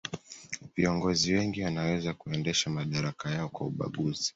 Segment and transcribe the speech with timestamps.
[0.75, 4.29] viongozi wengi wanaweza kuendesha madaraka yao kwa ubaguzi